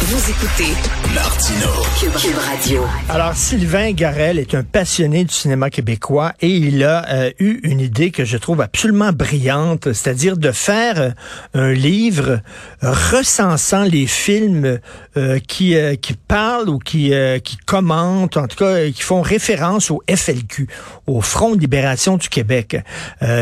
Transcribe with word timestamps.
Vous 0.00 0.30
écoutez 0.30 0.74
Martino. 1.12 1.66
Cube, 1.98 2.36
Radio. 2.36 2.86
Alors, 3.08 3.34
Sylvain 3.34 3.90
Garel 3.90 4.38
est 4.38 4.54
un 4.54 4.62
passionné 4.62 5.24
du 5.24 5.34
cinéma 5.34 5.70
québécois 5.70 6.32
et 6.40 6.48
il 6.48 6.84
a 6.84 7.04
euh, 7.08 7.30
eu 7.40 7.58
une 7.64 7.80
idée 7.80 8.12
que 8.12 8.24
je 8.24 8.36
trouve 8.36 8.60
absolument 8.60 9.10
brillante, 9.12 9.92
c'est-à-dire 9.92 10.36
de 10.36 10.52
faire 10.52 11.00
euh, 11.00 11.10
un 11.54 11.72
livre 11.72 12.40
recensant 12.80 13.82
les 13.82 14.06
films 14.06 14.78
euh, 15.16 15.40
qui, 15.40 15.74
qui 16.00 16.12
parlent 16.14 16.68
ou 16.68 16.78
qui, 16.78 17.12
qui 17.42 17.56
commentent, 17.56 18.36
en 18.36 18.46
tout 18.46 18.56
cas, 18.56 18.88
qui 18.90 19.02
font 19.02 19.22
référence 19.22 19.90
au 19.90 20.02
FLQ, 20.08 20.68
au 21.08 21.20
Front 21.20 21.56
de 21.56 21.60
libération 21.60 22.16
du 22.16 22.28
Québec. 22.28 22.76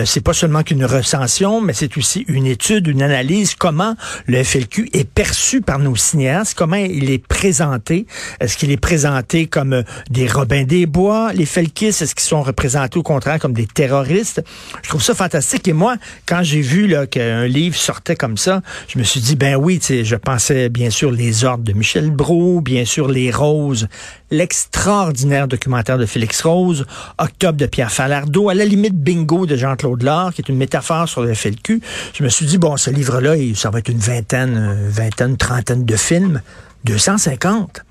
c'est 0.04 0.22
pas 0.22 0.32
seulement 0.32 0.62
qu'une 0.62 0.84
recension, 0.84 1.60
mais 1.60 1.74
c'est 1.74 1.96
aussi 1.98 2.24
une 2.28 2.46
étude, 2.46 2.86
une 2.86 3.02
analyse, 3.02 3.54
comment 3.54 3.94
le 4.26 4.42
FLQ 4.42 4.90
est 4.92 5.08
perçu 5.08 5.60
par 5.60 5.78
nos 5.78 5.96
cinéastes 5.96 6.45
comment 6.54 6.76
il 6.76 7.10
est 7.10 7.24
présenté. 7.24 8.06
Est-ce 8.40 8.56
qu'il 8.56 8.70
est 8.70 8.76
présenté 8.76 9.46
comme 9.46 9.72
euh, 9.72 9.82
des 10.10 10.26
Robins 10.26 10.64
des 10.64 10.86
Bois, 10.86 11.32
les 11.32 11.46
Felkis? 11.46 11.86
Est-ce 11.86 12.14
qu'ils 12.14 12.26
sont 12.26 12.42
représentés 12.42 12.98
au 12.98 13.02
contraire 13.02 13.38
comme 13.38 13.52
des 13.52 13.66
terroristes? 13.66 14.42
Je 14.82 14.88
trouve 14.88 15.02
ça 15.02 15.14
fantastique. 15.14 15.68
Et 15.68 15.72
moi, 15.72 15.96
quand 16.26 16.42
j'ai 16.42 16.60
vu 16.60 16.94
qu'un 17.10 17.46
livre 17.46 17.76
sortait 17.76 18.16
comme 18.16 18.36
ça, 18.36 18.62
je 18.88 18.98
me 18.98 19.04
suis 19.04 19.20
dit, 19.20 19.36
ben 19.36 19.56
oui, 19.56 19.80
je 19.88 20.16
pensais 20.16 20.68
bien 20.68 20.90
sûr 20.90 21.10
Les 21.10 21.44
Ordres 21.44 21.64
de 21.64 21.72
Michel 21.72 22.10
Brault, 22.10 22.60
bien 22.60 22.84
sûr 22.84 23.08
Les 23.08 23.30
Roses, 23.30 23.88
l'extraordinaire 24.30 25.48
documentaire 25.48 25.98
de 25.98 26.06
Félix 26.06 26.42
Rose, 26.42 26.84
Octobre 27.18 27.58
de 27.58 27.66
Pierre 27.66 27.92
Falardeau, 27.92 28.48
à 28.48 28.54
la 28.54 28.64
limite 28.64 28.94
Bingo 28.94 29.46
de 29.46 29.56
Jean-Claude 29.56 30.02
Lard, 30.02 30.34
qui 30.34 30.42
est 30.42 30.48
une 30.48 30.56
métaphore 30.56 31.08
sur 31.08 31.22
le 31.22 31.34
FLQ. 31.34 31.80
Je 32.14 32.24
me 32.24 32.28
suis 32.28 32.46
dit, 32.46 32.58
bon, 32.58 32.76
ce 32.76 32.90
livre-là, 32.90 33.34
ça 33.54 33.70
va 33.70 33.78
être 33.78 33.88
une 33.88 33.98
vingtaine, 33.98 34.56
euh, 34.56 34.88
vingtaine, 34.90 35.36
trentaine 35.36 35.84
de 35.84 35.96
films. 35.96 36.40
250. 36.84 37.85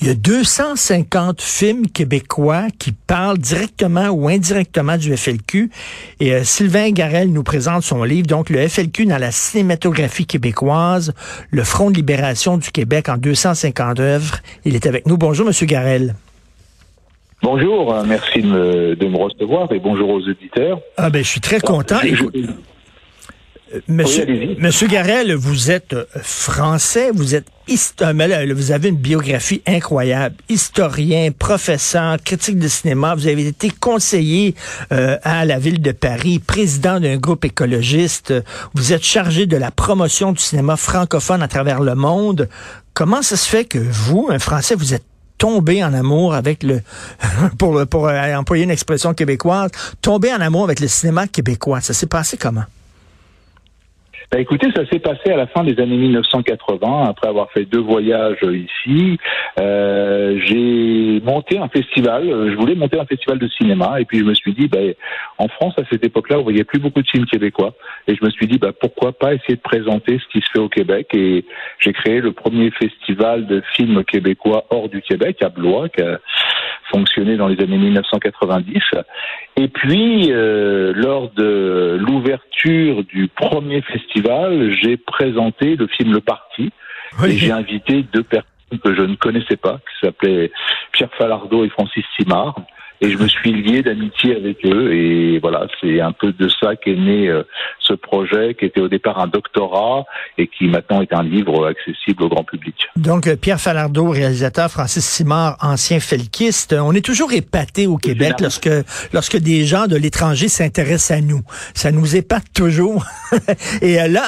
Il 0.00 0.08
y 0.08 0.10
a 0.10 0.14
250 0.14 1.40
films 1.40 1.86
québécois 1.86 2.64
qui 2.78 2.92
parlent 2.92 3.38
directement 3.38 4.08
ou 4.08 4.28
indirectement 4.28 4.96
du 4.96 5.16
FLQ. 5.16 5.70
Et 6.20 6.34
euh, 6.34 6.44
Sylvain 6.44 6.90
Garel 6.90 7.32
nous 7.32 7.42
présente 7.42 7.82
son 7.82 8.02
livre, 8.02 8.26
donc 8.26 8.50
le 8.50 8.66
FLQ 8.66 9.06
dans 9.06 9.18
la 9.18 9.30
cinématographie 9.30 10.26
québécoise, 10.26 11.14
le 11.50 11.62
Front 11.62 11.90
de 11.90 11.96
libération 11.96 12.58
du 12.58 12.70
Québec 12.70 13.08
en 13.08 13.16
250 13.16 14.00
œuvres. 14.00 14.38
Il 14.64 14.74
est 14.74 14.86
avec 14.86 15.06
nous. 15.06 15.16
Bonjour, 15.16 15.46
Monsieur 15.46 15.66
Garel. 15.66 16.14
Bonjour, 17.42 17.94
merci 18.06 18.40
de 18.40 18.46
me, 18.46 18.96
de 18.96 19.06
me, 19.06 19.18
recevoir 19.18 19.70
et 19.70 19.78
bonjour 19.78 20.08
aux 20.08 20.20
auditeurs. 20.20 20.80
Ah 20.96 21.10
ben, 21.10 21.22
je 21.22 21.28
suis 21.28 21.40
très 21.40 21.60
content. 21.60 21.98
Monsieur, 23.88 24.56
Monsieur 24.58 24.86
Garel, 24.88 25.34
vous 25.34 25.70
êtes 25.70 25.94
euh, 25.94 26.04
français, 26.22 27.10
vous 27.12 27.34
êtes 27.34 27.48
euh, 28.02 28.54
vous 28.54 28.72
avez 28.72 28.90
une 28.90 28.96
biographie 28.96 29.62
incroyable, 29.66 30.36
historien, 30.50 31.30
professeur, 31.36 32.18
critique 32.22 32.58
de 32.58 32.68
cinéma. 32.68 33.14
Vous 33.14 33.26
avez 33.26 33.46
été 33.46 33.70
conseiller 33.70 34.54
euh, 34.92 35.16
à 35.22 35.46
la 35.46 35.58
ville 35.58 35.80
de 35.80 35.92
Paris, 35.92 36.40
président 36.40 37.00
d'un 37.00 37.16
groupe 37.16 37.46
écologiste. 37.46 38.34
Vous 38.74 38.92
êtes 38.92 39.02
chargé 39.02 39.46
de 39.46 39.56
la 39.56 39.70
promotion 39.70 40.32
du 40.32 40.42
cinéma 40.42 40.76
francophone 40.76 41.42
à 41.42 41.48
travers 41.48 41.80
le 41.80 41.94
monde. 41.94 42.50
Comment 42.92 43.22
ça 43.22 43.36
se 43.38 43.48
fait 43.48 43.64
que 43.64 43.78
vous, 43.78 44.28
un 44.30 44.38
Français, 44.38 44.74
vous 44.74 44.92
êtes 44.92 45.04
tombé 45.38 45.82
en 45.82 45.94
amour 45.94 46.34
avec 46.34 46.62
le, 46.62 46.82
pour, 47.58 47.86
pour 47.86 48.08
employer 48.08 48.64
une 48.64 48.70
expression 48.70 49.14
québécoise, 49.14 49.70
tombé 50.02 50.32
en 50.34 50.40
amour 50.42 50.64
avec 50.64 50.80
le 50.80 50.88
cinéma 50.88 51.28
québécois? 51.28 51.80
Ça 51.80 51.94
s'est 51.94 52.06
passé 52.06 52.36
comment? 52.36 52.64
Bah, 54.30 54.40
écoutez, 54.40 54.68
ça 54.74 54.86
s'est 54.86 54.98
passé 54.98 55.30
à 55.30 55.36
la 55.36 55.46
fin 55.46 55.62
des 55.64 55.80
années 55.80 55.96
1980, 55.96 57.04
après 57.08 57.28
avoir 57.28 57.50
fait 57.52 57.64
deux 57.64 57.80
voyages 57.80 58.38
ici. 58.42 59.18
Euh, 59.60 60.40
j'ai 60.44 61.20
monté 61.20 61.58
un 61.58 61.68
festival, 61.68 62.28
euh, 62.28 62.50
je 62.50 62.56
voulais 62.56 62.74
monter 62.74 62.98
un 62.98 63.04
festival 63.04 63.38
de 63.38 63.48
cinéma, 63.48 64.00
et 64.00 64.04
puis 64.04 64.18
je 64.18 64.24
me 64.24 64.34
suis 64.34 64.52
dit, 64.54 64.66
bah, 64.66 64.78
en 65.38 65.48
France, 65.48 65.74
à 65.78 65.82
cette 65.90 66.04
époque-là, 66.04 66.38
on 66.38 66.42
voyait 66.42 66.64
plus 66.64 66.80
beaucoup 66.80 67.02
de 67.02 67.08
films 67.08 67.26
québécois, 67.26 67.74
et 68.08 68.16
je 68.16 68.24
me 68.24 68.30
suis 68.30 68.46
dit, 68.46 68.58
bah, 68.58 68.72
pourquoi 68.78 69.12
pas 69.12 69.34
essayer 69.34 69.56
de 69.56 69.60
présenter 69.60 70.18
ce 70.18 70.26
qui 70.32 70.44
se 70.44 70.50
fait 70.52 70.58
au 70.58 70.68
Québec, 70.68 71.08
et 71.14 71.44
j'ai 71.78 71.92
créé 71.92 72.20
le 72.20 72.32
premier 72.32 72.70
festival 72.70 73.46
de 73.46 73.62
films 73.76 74.04
québécois 74.04 74.64
hors 74.70 74.88
du 74.88 75.00
Québec, 75.02 75.42
à 75.42 75.48
Blois, 75.48 75.88
qui 75.88 76.02
fonctionné 76.90 77.36
dans 77.36 77.48
les 77.48 77.60
années 77.62 77.78
1990. 77.78 78.82
Et 79.56 79.68
puis, 79.68 80.32
euh, 80.32 80.92
lors 80.94 81.30
de 81.30 81.98
l'ouverture 82.00 83.04
du 83.04 83.28
premier 83.28 83.82
festival, 83.82 84.72
j'ai 84.82 84.96
présenté 84.96 85.76
le 85.76 85.86
film 85.86 86.12
Le 86.12 86.20
Parti. 86.20 86.70
Et 87.24 87.32
j'ai 87.32 87.52
invité 87.52 88.04
deux 88.12 88.24
personnes 88.24 88.80
que 88.82 88.94
je 88.94 89.02
ne 89.02 89.14
connaissais 89.14 89.56
pas, 89.56 89.78
qui 89.78 90.06
s'appelaient 90.06 90.50
Pierre 90.92 91.12
Falardeau 91.16 91.64
et 91.64 91.68
Francis 91.68 92.04
Simard 92.18 92.56
et 93.04 93.10
je 93.10 93.18
me 93.18 93.28
suis 93.28 93.52
lié 93.52 93.82
d'amitié 93.82 94.36
avec 94.36 94.64
eux 94.64 94.92
et 94.92 95.38
voilà 95.38 95.66
c'est 95.80 96.00
un 96.00 96.12
peu 96.12 96.32
de 96.32 96.48
ça 96.48 96.74
qu'est 96.76 96.94
né 96.94 97.28
euh, 97.28 97.42
ce 97.78 97.92
projet 97.92 98.54
qui 98.58 98.64
était 98.64 98.80
au 98.80 98.88
départ 98.88 99.18
un 99.18 99.26
doctorat 99.26 100.06
et 100.38 100.48
qui 100.48 100.68
maintenant 100.68 101.02
est 101.02 101.12
un 101.12 101.22
livre 101.22 101.66
accessible 101.66 102.22
au 102.22 102.28
grand 102.28 102.44
public. 102.44 102.74
Donc 102.96 103.26
euh, 103.26 103.36
Pierre 103.36 103.60
Falardeau, 103.60 104.08
réalisateur, 104.08 104.70
Francis 104.70 105.04
Simard, 105.04 105.56
ancien 105.60 106.00
felkiste, 106.00 106.74
on 106.78 106.92
est 106.94 107.04
toujours 107.04 107.32
épaté 107.32 107.86
au 107.86 107.98
Québec 107.98 108.34
lorsque 108.40 108.70
lorsque 109.12 109.36
des 109.36 109.64
gens 109.64 109.86
de 109.86 109.96
l'étranger 109.96 110.48
s'intéressent 110.48 111.18
à 111.18 111.20
nous. 111.20 111.42
Ça 111.74 111.92
nous 111.92 112.16
épate 112.16 112.44
toujours. 112.54 113.04
et 113.82 114.00
euh, 114.00 114.08
là, 114.08 114.22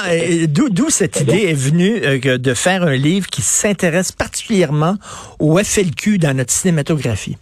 d'où 0.47 0.89
cette 0.89 1.21
idée 1.21 1.47
est 1.47 1.59
venue 1.59 1.99
de 2.37 2.53
faire 2.53 2.83
un 2.83 2.95
livre 2.95 3.27
qui 3.27 3.41
s'intéresse 3.41 4.11
particulièrement 4.11 4.95
au 5.39 5.57
FLQ 5.57 6.19
dans 6.19 6.35
notre 6.35 6.51
cinématographie? 6.51 7.37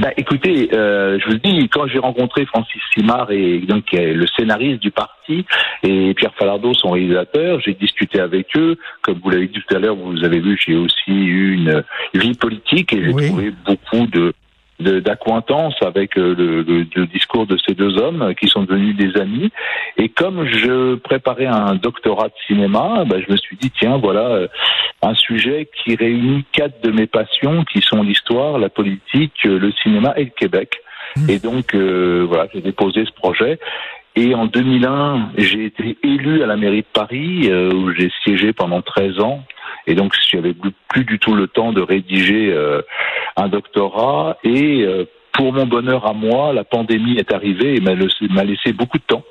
Bah, 0.00 0.12
écoutez, 0.16 0.70
euh, 0.72 1.18
je 1.20 1.26
vous 1.26 1.36
dis, 1.36 1.68
quand 1.68 1.86
j'ai 1.86 1.98
rencontré 1.98 2.46
Francis 2.46 2.80
Simard 2.94 3.30
et 3.32 3.58
donc 3.58 3.84
le 3.92 4.26
scénariste 4.34 4.80
du 4.80 4.90
parti 4.90 5.44
et 5.82 6.14
Pierre 6.14 6.32
Falardeau, 6.38 6.72
son 6.72 6.92
réalisateur, 6.92 7.60
j'ai 7.60 7.74
discuté 7.74 8.18
avec 8.18 8.56
eux. 8.56 8.78
Comme 9.02 9.20
vous 9.22 9.28
l'avez 9.28 9.48
dit 9.48 9.60
tout 9.60 9.76
à 9.76 9.78
l'heure, 9.78 9.96
vous 9.96 10.24
avez 10.24 10.40
vu, 10.40 10.58
j'ai 10.58 10.74
aussi 10.74 11.10
eu 11.10 11.52
une 11.52 11.84
vie 12.14 12.32
politique 12.32 12.94
et 12.94 13.04
j'ai 13.04 13.12
trouvé 13.12 13.52
beaucoup 13.66 14.06
de 14.06 14.32
d'acquaintance 14.80 15.74
avec 15.82 16.16
euh, 16.16 16.34
le, 16.36 16.62
le, 16.62 17.06
discours 17.06 17.46
de 17.46 17.58
ces 17.66 17.74
deux 17.74 17.98
hommes 17.98 18.34
qui 18.34 18.48
sont 18.48 18.62
devenus 18.62 18.96
des 18.96 19.20
amis. 19.20 19.50
Et 19.96 20.08
comme 20.08 20.46
je 20.46 20.94
préparais 20.96 21.46
un 21.46 21.74
doctorat 21.74 22.28
de 22.28 22.34
cinéma, 22.46 23.04
bah, 23.06 23.16
je 23.26 23.30
me 23.30 23.36
suis 23.36 23.56
dit 23.56 23.70
tiens 23.70 23.98
voilà 23.98 24.26
euh, 24.28 24.48
un 25.02 25.14
sujet 25.14 25.68
qui 25.82 25.96
réunit 25.96 26.44
quatre 26.52 26.82
de 26.82 26.90
mes 26.90 27.06
passions 27.06 27.64
qui 27.64 27.80
sont 27.80 28.02
l'histoire, 28.02 28.58
la 28.58 28.68
politique, 28.68 29.34
euh, 29.46 29.58
le 29.58 29.72
cinéma 29.82 30.14
et 30.16 30.24
le 30.24 30.30
Québec. 30.30 30.80
Mmh. 31.16 31.30
Et 31.30 31.38
donc 31.40 31.74
voilà 31.74 32.46
j'ai 32.52 32.60
déposé 32.60 33.04
ce 33.04 33.12
projet. 33.12 33.58
Et 34.16 34.34
en 34.34 34.46
2001, 34.46 35.30
j'ai 35.38 35.66
été 35.66 35.96
élu 36.02 36.42
à 36.42 36.46
la 36.46 36.56
mairie 36.56 36.82
de 36.82 36.86
Paris, 36.92 37.50
où 37.52 37.92
j'ai 37.92 38.10
siégé 38.24 38.52
pendant 38.52 38.82
13 38.82 39.20
ans. 39.20 39.44
Et 39.86 39.94
donc, 39.94 40.14
j'avais 40.30 40.54
plus, 40.88 41.04
du 41.04 41.18
tout 41.18 41.34
le 41.34 41.48
temps 41.48 41.72
de 41.72 41.80
rédiger 41.80 42.52
euh, 42.52 42.82
un 43.36 43.48
doctorat. 43.48 44.38
Et 44.44 44.82
euh, 44.82 45.04
pour 45.32 45.52
mon 45.52 45.66
bonheur 45.66 46.06
à 46.06 46.12
moi, 46.12 46.52
la 46.52 46.64
pandémie 46.64 47.18
est 47.18 47.32
arrivée 47.32 47.76
et 47.76 47.80
m'a 47.80 47.94
laissé, 48.44 48.72
beaucoup 48.72 48.98
de 48.98 49.04
temps. 49.04 49.24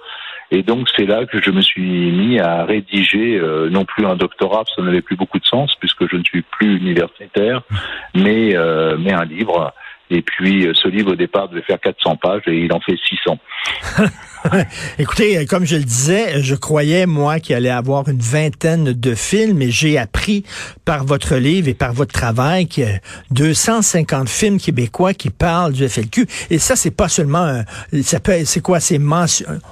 Et 0.51 0.63
donc 0.63 0.89
c'est 0.97 1.05
là 1.05 1.27
que 1.27 1.39
je 1.39 1.51
me 1.51 1.61
suis 1.61 2.11
mis 2.11 2.39
à 2.39 2.65
rédiger 2.65 3.37
euh, 3.37 3.69
non 3.69 3.85
plus 3.85 4.07
un 4.07 4.15
doctorat, 4.15 4.63
parce 4.63 4.75
que 4.75 4.81
ça 4.81 4.85
n'avait 4.87 5.03
plus 5.03 5.15
beaucoup 5.15 5.37
de 5.37 5.45
sens 5.45 5.75
puisque 5.79 6.09
je 6.09 6.15
ne 6.15 6.23
suis 6.23 6.41
plus 6.41 6.77
universitaire, 6.77 7.61
mais 8.15 8.55
mais 8.97 9.13
un 9.13 9.25
livre. 9.25 9.71
Et 10.09 10.21
puis 10.21 10.67
ce 10.73 10.87
livre 10.87 11.11
au 11.13 11.15
départ 11.15 11.49
devait 11.49 11.61
faire 11.61 11.79
400 11.79 12.17
pages 12.17 12.41
et 12.47 12.65
il 12.65 12.73
en 12.73 12.79
fait 12.79 12.95
600. 13.07 13.37
Écoutez, 14.99 15.45
comme 15.45 15.65
je 15.65 15.75
le 15.75 15.83
disais, 15.83 16.41
je 16.41 16.55
croyais, 16.55 17.05
moi, 17.05 17.39
qu'il 17.39 17.55
allait 17.55 17.69
avoir 17.69 18.07
une 18.07 18.19
vingtaine 18.19 18.93
de 18.93 19.15
films 19.15 19.61
et 19.61 19.69
j'ai 19.69 19.97
appris 19.97 20.43
par 20.85 21.03
votre 21.03 21.35
livre 21.35 21.67
et 21.67 21.73
par 21.73 21.93
votre 21.93 22.13
travail 22.13 22.67
qu'il 22.67 22.85
y 22.85 22.87
a 22.87 22.99
250 23.31 24.29
films 24.29 24.59
québécois 24.59 25.13
qui 25.13 25.29
parlent 25.29 25.73
du 25.73 25.87
FLQ. 25.87 26.25
Et 26.49 26.57
ça, 26.57 26.75
c'est 26.75 26.91
pas 26.91 27.09
seulement, 27.09 27.63
ça 28.01 28.19
peut, 28.19 28.45
c'est 28.45 28.61
quoi, 28.61 28.79
c'est 28.79 28.99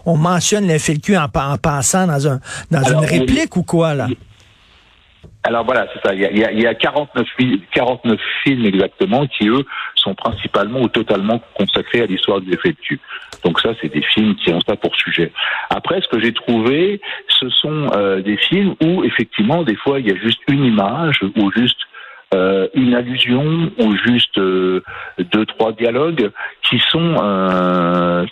on 0.05 0.17
mentionne 0.17 0.67
le 0.67 0.77
FLQ 0.77 1.17
en, 1.17 1.29
passant 1.29 2.07
dans 2.07 2.27
un, 2.27 2.39
dans 2.71 2.83
une 2.83 3.05
réplique 3.05 3.55
ou 3.55 3.63
quoi, 3.63 3.93
là? 3.93 4.07
Alors 5.43 5.63
voilà, 5.63 5.87
c'est 5.93 6.05
ça. 6.05 6.13
Il 6.13 6.21
y 6.21 6.43
a, 6.43 6.51
il 6.51 6.59
y 6.59 6.67
a 6.67 6.73
49, 6.73 7.25
49 7.71 8.19
films 8.43 8.65
exactement 8.65 9.25
qui, 9.27 9.47
eux, 9.47 9.63
sont 9.95 10.13
principalement 10.13 10.81
ou 10.81 10.89
totalement 10.89 11.41
consacrés 11.53 12.01
à 12.01 12.05
l'histoire 12.05 12.41
du 12.41 12.51
FLQ. 12.51 12.99
Donc 13.45 13.59
ça, 13.61 13.69
c'est 13.81 13.93
des 13.93 14.01
films 14.01 14.35
qui 14.35 14.51
ont 14.51 14.59
ça 14.67 14.75
pour 14.75 14.95
sujet. 14.95 15.31
Après, 15.69 16.01
ce 16.01 16.07
que 16.07 16.19
j'ai 16.19 16.33
trouvé, 16.33 16.99
ce 17.29 17.49
sont 17.49 17.87
euh, 17.93 18.21
des 18.21 18.37
films 18.37 18.75
où, 18.81 19.03
effectivement, 19.03 19.63
des 19.63 19.75
fois, 19.75 19.99
il 19.99 20.07
y 20.07 20.11
a 20.11 20.15
juste 20.15 20.41
une 20.49 20.65
image 20.65 21.21
ou 21.37 21.51
juste 21.51 21.79
euh, 22.33 22.67
une 22.73 22.93
allusion 22.93 23.71
ou 23.79 23.95
juste 24.05 24.37
euh, 24.37 24.83
deux 25.17 25.45
trois 25.45 25.71
dialogues 25.71 26.29
qui 26.61 26.77
sont 26.89 27.15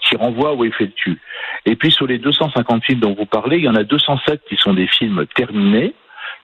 qui 0.02 0.18
renvoient 0.18 0.54
au 0.54 0.70
FLQ. 0.70 1.18
Et 1.66 1.78
puis 1.78 1.92
sur 1.92 2.06
les 2.06 2.18
250 2.18 2.84
films 2.84 3.00
dont 3.00 3.16
vous 3.18 3.26
parlez, 3.26 3.58
il 3.58 3.64
y 3.64 3.70
en 3.70 3.76
a 3.76 3.84
207 3.84 4.42
qui 4.50 4.58
sont 4.58 4.74
des 4.74 4.88
films 4.88 5.26
terminés 5.34 5.94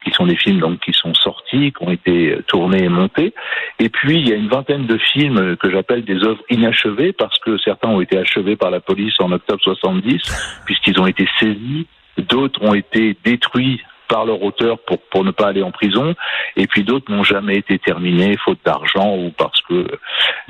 qui 0.04 0.12
sont 0.12 0.26
des 0.26 0.36
films 0.36 0.60
donc 0.60 0.80
qui 0.80 0.94
sont 0.94 1.14
sortis, 1.14 1.72
qui 1.72 1.84
ont 1.84 1.92
été 1.92 2.38
tournés 2.48 2.84
et 2.84 2.90
montés. 2.90 3.34
Et 3.80 3.90
puis 3.90 4.20
il 4.20 4.30
y 4.30 4.34
a 4.34 4.36
une 4.36 4.50
vingtaine 4.50 4.88
de 4.88 4.98
films 4.98 5.56
que 5.58 5.70
j'appelle 5.70 6.04
des 6.04 6.24
œuvres 6.24 6.44
inachevées 6.50 7.14
parce 7.14 7.38
que 7.40 7.58
certains 7.58 7.90
ont 7.90 8.02
été 8.02 8.18
achevés 8.18 8.56
par 8.56 8.72
la 8.72 8.80
police 8.80 9.20
en 9.20 9.32
octobre 9.32 9.62
70 9.62 10.22
puisqu'ils 10.66 11.00
ont 11.00 11.08
été 11.08 11.28
saisis, 11.40 11.88
d'autres 12.18 12.62
ont 12.64 12.74
été 12.74 13.16
détruits 13.24 13.82
par 14.12 14.26
leur 14.26 14.44
auteur 14.44 14.78
pour, 14.80 15.00
pour 15.10 15.24
ne 15.24 15.32
pas 15.32 15.48
aller 15.48 15.64
en 15.64 15.72
prison, 15.72 16.14
et 16.58 16.68
puis 16.68 16.84
d'autres 16.84 17.10
n'ont 17.10 17.24
jamais 17.24 17.56
été 17.56 17.80
terminés, 17.80 18.36
faute 18.38 18.60
d'argent 18.66 19.16
ou 19.16 19.32
parce 19.32 19.62
que 19.62 19.88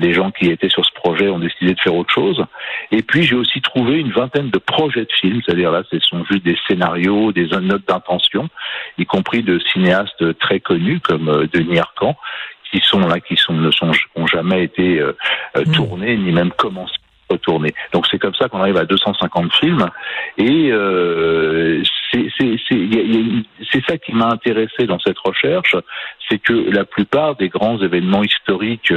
les 0.00 0.12
gens 0.12 0.32
qui 0.32 0.46
étaient 0.50 0.68
sur 0.68 0.84
ce 0.84 0.92
projet 0.92 1.28
ont 1.28 1.38
décidé 1.38 1.74
de 1.74 1.80
faire 1.80 1.94
autre 1.94 2.12
chose. 2.12 2.44
Et 2.90 3.02
puis 3.02 3.22
j'ai 3.22 3.36
aussi 3.36 3.60
trouvé 3.62 4.00
une 4.00 4.10
vingtaine 4.10 4.50
de 4.50 4.58
projets 4.58 5.04
de 5.04 5.12
films, 5.20 5.40
c'est-à-dire 5.44 5.70
là 5.70 5.82
ce 5.90 6.00
sont 6.00 6.24
juste 6.24 6.44
des 6.44 6.58
scénarios, 6.66 7.30
des 7.30 7.46
notes 7.46 7.86
d'intention, 7.86 8.48
y 8.98 9.06
compris 9.06 9.44
de 9.44 9.60
cinéastes 9.72 10.38
très 10.40 10.58
connus 10.58 10.98
comme 10.98 11.28
euh, 11.28 11.46
Denis 11.52 11.78
Arcand, 11.78 12.16
qui 12.72 12.80
sont 12.80 13.00
là, 13.00 13.20
qui 13.20 13.36
sont 13.36 13.52
ne 13.52 13.70
sont 13.70 13.92
ont 14.16 14.26
jamais 14.26 14.64
été 14.64 14.98
euh, 14.98 15.16
euh, 15.56 15.64
mmh. 15.64 15.72
tournés 15.72 16.16
ni 16.16 16.32
même 16.32 16.50
commencés 16.50 16.96
retourner. 17.32 17.74
Donc 17.92 18.06
c'est 18.10 18.18
comme 18.18 18.34
ça 18.34 18.48
qu'on 18.48 18.60
arrive 18.60 18.76
à 18.76 18.84
250 18.84 19.52
films 19.54 19.88
et 20.38 20.70
euh, 20.70 21.82
c'est 22.12 23.84
ça 23.88 23.98
qui 23.98 24.12
m'a 24.12 24.28
intéressé 24.28 24.86
dans 24.86 24.98
cette 24.98 25.18
recherche, 25.18 25.76
c'est 26.28 26.38
que 26.38 26.52
la 26.52 26.84
plupart 26.84 27.36
des 27.36 27.48
grands 27.48 27.80
événements 27.80 28.22
historiques 28.22 28.92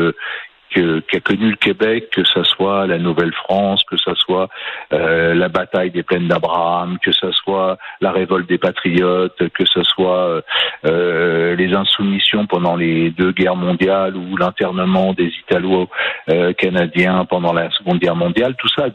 euh, 0.77 1.01
qu'a 1.07 1.19
connu 1.21 1.51
le 1.51 1.55
Québec, 1.55 2.09
que 2.11 2.23
ce 2.25 2.43
soit 2.43 2.85
la 2.85 2.97
Nouvelle-France, 2.97 3.83
que 3.89 3.95
ce 3.97 4.13
soit 4.15 4.49
euh, 4.91 5.33
la 5.33 5.47
bataille 5.47 5.91
des 5.91 6.03
plaines 6.03 6.27
d'Abraham, 6.27 6.97
que 7.01 7.11
ce 7.11 7.31
soit 7.31 7.77
la 8.01 8.11
révolte 8.11 8.49
des 8.49 8.57
patriotes, 8.57 9.49
que 9.53 9.65
ce 9.65 9.83
soit 9.83 10.41
euh, 10.85 11.55
les 11.55 11.73
insoumissions 11.73 12.45
pendant 12.45 12.75
les 12.75 13.11
deux 13.11 13.31
guerres 13.31 13.55
mondiales 13.55 14.17
ou 14.17 14.35
l'internement 14.35 15.13
des 15.13 15.31
Italo-Canadiens 15.47 17.25
pendant 17.25 17.53
la 17.53 17.71
Seconde 17.71 17.99
Guerre 17.99 18.15
mondiale, 18.15 18.55
tout 18.57 18.69
ça 18.69 18.87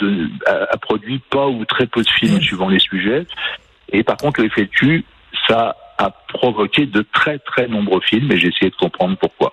a, 0.46 0.76
produit 0.76 1.20
pas 1.31 1.46
ou 1.46 1.64
très 1.64 1.87
peu 1.87 2.02
de 2.02 2.11
films 2.11 2.40
suivant 2.40 2.69
les 2.69 2.78
sujets. 2.78 3.26
Et 3.92 4.02
par 4.02 4.16
contre, 4.16 4.40
l'effet 4.42 4.69
de 4.82 5.02
ça 5.48 5.76
a 5.98 6.10
provoqué 6.32 6.87
de 6.87 7.04
très 7.12 7.38
très 7.38 7.69
nombreux 7.69 8.00
films 8.00 8.32
et 8.32 8.38
j'ai 8.38 8.48
essayé 8.48 8.70
de 8.70 8.76
comprendre 8.76 9.16
pourquoi. 9.20 9.52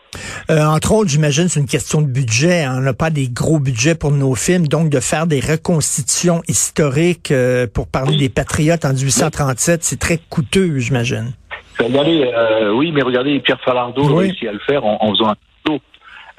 Euh, 0.50 0.64
entre 0.64 0.94
autres, 0.94 1.10
j'imagine 1.10 1.50
c'est 1.50 1.60
une 1.60 1.68
question 1.68 2.02
de 2.02 2.08
budget. 2.08 2.64
Hein. 2.64 2.76
On 2.78 2.82
n'a 2.82 2.94
pas 2.94 3.10
des 3.10 3.28
gros 3.28 3.60
budgets 3.60 3.96
pour 3.96 4.12
nos 4.12 4.34
films, 4.36 4.68
donc 4.68 4.90
de 4.90 5.00
faire 5.00 5.28
des 5.28 5.42
reconstitutions 5.42 6.42
historiques 6.48 7.32
euh, 7.32 7.68
pour 7.68 7.88
parler 7.88 8.18
des 8.18 8.30
patriotes 8.30 8.86
en 8.86 8.94
1837, 8.94 9.84
c'est 9.84 10.00
très 10.00 10.18
coûteux, 10.30 10.80
j'imagine. 10.80 11.34
Regardez, 11.80 12.32
euh, 12.34 12.72
oui, 12.72 12.92
mais 12.92 13.02
regardez, 13.02 13.40
Pierre 13.40 13.60
Falardeau 13.64 14.18
a 14.18 14.20
réussi 14.20 14.48
à 14.48 14.54
le 14.54 14.60
faire 14.60 14.86
en, 14.86 14.98
en 15.02 15.12
faisant 15.12 15.30
un 15.30 15.36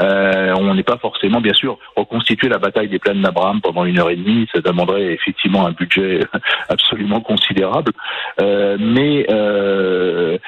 euh, 0.01 0.55
on 0.57 0.75
n'est 0.75 0.83
pas 0.83 0.99
forcément, 0.99 1.41
bien 1.41 1.53
sûr, 1.55 1.79
reconstituer 1.97 2.49
la 2.49 2.59
bataille 2.59 2.89
des 2.89 2.99
plaines 2.99 3.23
d'Abraham 3.23 3.61
pendant 3.61 3.85
une 3.85 3.99
heure 3.99 4.11
et 4.11 4.17
demie, 4.17 4.47
ça 4.53 4.61
demanderait 4.61 5.13
effectivement 5.13 5.67
un 5.67 5.73
budget 5.73 6.21
absolument 6.69 7.21
considérable. 7.21 7.93
Euh, 8.41 8.77
mais 8.79 9.27
euh, 9.31 10.39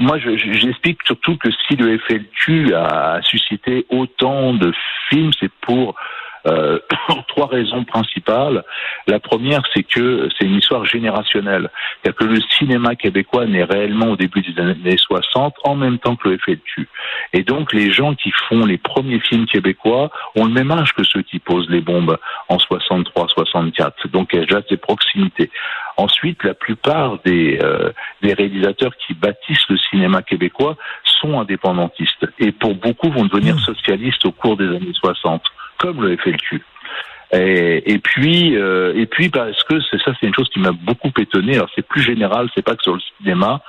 moi, 0.00 0.18
j'explique 0.18 1.00
surtout 1.04 1.36
que 1.36 1.48
si 1.66 1.76
le 1.76 1.98
FLQ 1.98 2.74
a 2.74 3.20
suscité 3.22 3.86
autant 3.90 4.54
de 4.54 4.72
films, 5.08 5.32
c'est 5.40 5.52
pour 5.60 5.94
euh, 6.48 6.78
trois 7.28 7.46
raisons 7.46 7.84
principales. 7.84 8.64
La 9.06 9.20
première, 9.20 9.62
c'est 9.74 9.82
que 9.82 10.28
c'est 10.36 10.46
une 10.46 10.56
histoire 10.56 10.84
générationnelle. 10.84 11.70
cest 12.04 12.16
que 12.16 12.24
le 12.24 12.40
cinéma 12.58 12.94
québécois 12.94 13.46
naît 13.46 13.64
réellement 13.64 14.12
au 14.12 14.16
début 14.16 14.42
des 14.42 14.60
années 14.60 14.96
60, 14.96 15.54
en 15.64 15.74
même 15.76 15.98
temps 15.98 16.16
que 16.16 16.28
le 16.28 16.38
FLQ. 16.38 16.88
Et 17.32 17.42
donc, 17.42 17.72
les 17.72 17.92
gens 17.92 18.14
qui 18.14 18.32
font 18.48 18.64
les 18.64 18.78
premiers 18.78 19.20
films 19.20 19.46
québécois 19.46 20.10
ont 20.34 20.44
le 20.44 20.52
même 20.52 20.70
âge 20.70 20.94
que 20.94 21.04
ceux 21.04 21.22
qui 21.22 21.38
posent 21.38 21.68
les 21.68 21.80
bombes 21.80 22.18
en 22.48 22.58
63, 22.58 23.28
64. 23.28 24.08
Donc, 24.08 24.30
il 24.32 24.40
y 24.40 24.42
a 24.42 24.46
déjà 24.46 24.62
ces 24.68 24.76
proximités. 24.76 25.50
Ensuite, 25.96 26.44
la 26.44 26.54
plupart 26.54 27.18
des, 27.24 27.58
euh, 27.62 27.90
des 28.22 28.32
réalisateurs 28.32 28.92
qui 28.96 29.14
bâtissent 29.14 29.68
le 29.68 29.76
cinéma 29.76 30.22
québécois 30.22 30.76
sont 31.04 31.40
indépendantistes. 31.40 32.26
Et 32.38 32.52
pour 32.52 32.74
beaucoup, 32.74 33.10
vont 33.10 33.24
devenir 33.24 33.56
mmh. 33.56 33.60
socialistes 33.60 34.24
au 34.24 34.32
cours 34.32 34.56
des 34.56 34.68
années 34.68 34.92
60 34.92 35.42
comme 35.78 36.02
le 36.02 36.16
FLQ. 36.16 36.62
Et, 37.30 37.98
puis, 38.02 38.56
euh, 38.56 38.94
et 38.96 39.04
puis 39.04 39.28
parce 39.28 39.62
que 39.64 39.74
c'est 39.90 40.00
ça, 40.00 40.12
c'est 40.18 40.26
une 40.26 40.34
chose 40.34 40.48
qui 40.48 40.60
m'a 40.60 40.72
beaucoup 40.72 41.12
étonné. 41.18 41.56
Alors 41.56 41.68
c'est 41.74 41.86
plus 41.86 42.00
général, 42.00 42.48
c'est 42.54 42.64
pas 42.64 42.74
que 42.74 42.82
sur 42.82 42.94
le 42.94 43.00
cinéma, 43.18 43.60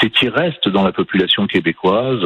c'est 0.00 0.10
qu'il 0.10 0.28
reste 0.28 0.68
dans 0.68 0.84
la 0.84 0.92
population 0.92 1.46
québécoise 1.48 2.22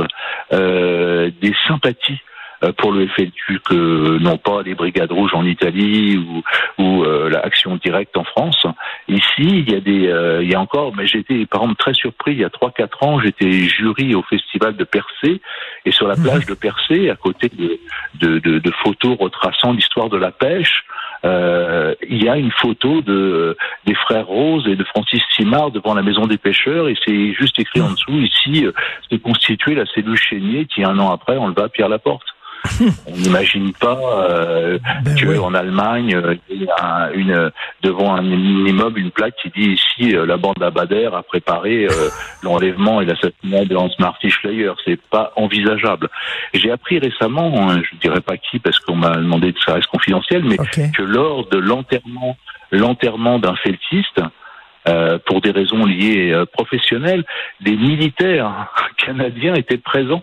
euh, 0.52 1.30
des 1.40 1.54
sympathies 1.66 2.20
euh, 2.64 2.72
pour 2.72 2.92
le 2.92 3.06
FLQ 3.08 3.60
que 3.60 4.18
non 4.18 4.36
pas 4.36 4.62
les 4.62 4.74
brigades 4.74 5.10
rouges 5.10 5.34
en 5.34 5.44
Italie 5.44 6.16
ou, 6.16 6.42
ou 6.82 7.04
euh, 7.04 7.28
l'action 7.28 7.76
directe 7.76 8.16
en 8.16 8.24
France. 8.24 8.66
Ici, 9.08 9.24
il 9.38 9.70
y 9.70 9.74
a 9.74 9.80
des, 9.80 10.08
euh, 10.08 10.42
il 10.42 10.50
y 10.50 10.54
a 10.54 10.60
encore, 10.60 10.94
mais 10.94 11.06
j'étais 11.06 11.46
par 11.46 11.62
exemple 11.62 11.78
très 11.78 11.94
surpris. 11.94 12.32
Il 12.32 12.38
y 12.38 12.44
a 12.44 12.50
trois 12.50 12.70
quatre 12.70 13.02
ans, 13.02 13.20
j'étais 13.20 13.50
jury 13.64 14.14
au 14.14 14.22
festival 14.22 14.76
de 14.76 14.84
Percé 14.84 15.40
et 15.84 15.92
sur 15.92 16.06
la 16.06 16.16
mhm. 16.16 16.22
plage 16.22 16.46
de 16.46 16.54
Percé, 16.54 17.10
à 17.10 17.16
côté 17.16 17.48
de, 17.48 17.78
de, 18.14 18.38
de, 18.38 18.58
de 18.58 18.70
photos 18.82 19.16
retraçant 19.18 19.72
l'histoire 19.72 20.08
de 20.08 20.16
la 20.16 20.30
pêche. 20.30 20.84
Euh, 21.24 21.94
il 22.08 22.22
y 22.22 22.28
a 22.28 22.36
une 22.36 22.50
photo 22.50 23.00
de 23.00 23.56
des 23.86 23.94
frères 23.94 24.26
Rose 24.26 24.66
et 24.68 24.76
de 24.76 24.84
Francis 24.84 25.22
Simard 25.34 25.70
devant 25.70 25.94
la 25.94 26.02
maison 26.02 26.26
des 26.26 26.36
pêcheurs 26.36 26.86
et 26.86 26.96
c'est 27.06 27.32
juste 27.32 27.58
écrit 27.58 27.80
en 27.80 27.92
dessous 27.92 28.18
ici 28.18 28.66
c'est 29.08 29.22
constitué 29.22 29.74
la 29.74 29.86
cellule 29.86 30.18
Chénier 30.18 30.66
qui 30.66 30.84
un 30.84 30.98
an 30.98 31.10
après 31.10 31.38
on 31.38 31.48
le 31.48 31.54
va 31.54 31.64
à 31.64 31.68
Pierre 31.70 31.88
Laporte. 31.88 32.26
On 33.06 33.16
n'imagine 33.16 33.72
pas 33.72 33.98
euh, 34.30 34.78
ben 35.02 35.14
qu'en 35.20 35.54
Allemagne, 35.54 36.14
euh, 36.14 36.34
il 36.48 36.62
y 36.62 36.68
a 36.70 37.10
une, 37.14 37.50
devant 37.82 38.14
un 38.14 38.24
immeuble 38.24 39.00
une 39.00 39.10
plaque 39.10 39.34
qui 39.36 39.50
dit 39.50 39.72
ici 39.72 40.16
euh, 40.16 40.24
la 40.24 40.36
bande 40.36 40.62
Abader 40.62 41.10
a 41.12 41.22
préparé 41.22 41.86
euh, 41.86 42.08
l'enlèvement 42.42 43.00
et 43.00 43.04
l'assassinat 43.04 43.66
de 43.66 43.76
Hans-Martin 43.76 44.28
Schleyer. 44.28 44.72
C'est 44.84 45.00
pas 45.00 45.32
envisageable. 45.36 46.08
J'ai 46.54 46.70
appris 46.70 46.98
récemment, 46.98 47.70
hein, 47.70 47.82
je 47.90 47.96
dirais 47.98 48.22
pas 48.22 48.36
qui 48.38 48.58
parce 48.58 48.78
qu'on 48.80 48.96
m'a 48.96 49.16
demandé 49.16 49.52
que 49.52 49.60
ça 49.60 49.74
reste 49.74 49.88
confidentiel, 49.88 50.44
mais 50.44 50.56
que 50.56 51.02
lors 51.02 51.46
de 51.48 51.58
l'enterrement, 51.58 52.36
l'enterrement 52.70 53.38
d'un 53.38 53.56
feltiste, 53.56 54.20
euh, 54.86 55.18
pour 55.24 55.40
des 55.40 55.50
raisons 55.50 55.86
liées 55.86 56.34
professionnelles, 56.52 57.24
des 57.60 57.76
militaires 57.76 58.70
canadiens 58.98 59.54
étaient 59.54 59.78
présents 59.78 60.22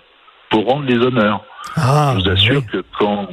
pour 0.51 0.65
rendre 0.65 0.86
les 0.86 0.98
honneurs. 0.98 1.43
Ah, 1.75 2.13
je 2.15 2.22
vous 2.22 2.29
assure 2.29 2.65
que 2.67 2.84
quand 3.00 3.27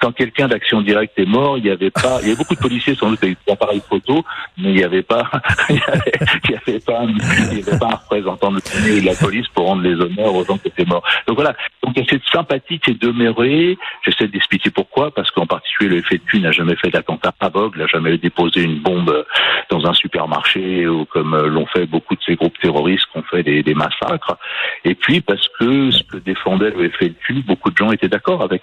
quand 0.00 0.12
quelqu'un 0.12 0.48
d'action 0.48 0.80
directe 0.80 1.18
est 1.18 1.26
mort, 1.26 1.58
il 1.58 1.66
y 1.66 1.70
avait 1.70 1.90
pas, 1.90 2.18
il 2.20 2.28
y 2.28 2.30
avait 2.30 2.38
beaucoup 2.38 2.54
de 2.54 2.60
policiers 2.60 2.94
sans 2.94 3.10
doute 3.10 3.22
avec 3.22 3.36
des 3.46 3.52
appareils 3.52 3.82
photo, 3.86 4.24
mais 4.56 4.70
il 4.70 4.76
n'y 4.76 4.84
avait 4.84 5.02
pas, 5.02 5.30
il 5.68 5.76
y 5.76 5.82
avait, 6.54 6.80
pas, 6.80 7.02
il 7.52 7.58
y 7.58 7.62
avait 7.62 7.78
pas 7.78 7.88
un 7.92 7.96
représentant 7.96 8.50
de 8.50 9.06
la 9.06 9.14
police 9.14 9.46
pour 9.48 9.66
rendre 9.66 9.82
les 9.82 9.94
honneurs 9.94 10.34
aux 10.34 10.44
gens 10.44 10.58
qui 10.58 10.68
étaient 10.68 10.84
morts. 10.84 11.04
Donc 11.26 11.36
voilà. 11.36 11.54
Donc 11.82 11.96
cette 12.08 12.24
sympathie 12.32 12.78
qui 12.78 12.92
est 12.92 13.00
demeurée. 13.00 13.78
J'essaie 14.04 14.28
d'expliquer 14.28 14.70
pourquoi, 14.70 15.10
parce 15.10 15.30
qu'en 15.30 15.46
particulier 15.46 15.96
le 15.96 16.02
FLQ 16.02 16.40
n'a 16.40 16.52
jamais 16.52 16.76
fait 16.76 16.90
d'attentat 16.90 17.32
aveugle, 17.40 17.78
n'a 17.78 17.86
jamais 17.86 18.16
déposé 18.18 18.62
une 18.62 18.80
bombe 18.80 19.24
dans 19.70 19.86
un 19.86 19.94
supermarché 19.94 20.86
ou 20.88 21.04
comme 21.04 21.36
l'ont 21.36 21.66
fait 21.66 21.86
beaucoup 21.86 22.14
de 22.14 22.22
ces 22.22 22.36
groupes 22.36 22.58
terroristes 22.58 23.06
qui 23.12 23.18
ont 23.18 23.22
fait 23.22 23.42
des, 23.42 23.62
des 23.62 23.74
massacres. 23.74 24.36
Et 24.84 24.94
puis 24.94 25.20
parce 25.20 25.46
que 25.58 25.90
ce 25.90 26.02
que 26.04 26.16
défendait 26.16 26.70
le 26.70 26.90
FLQ, 26.90 27.42
beaucoup 27.46 27.70
de 27.70 27.76
gens 27.76 27.92
étaient 27.92 28.08
d'accord 28.08 28.42
avec. 28.42 28.62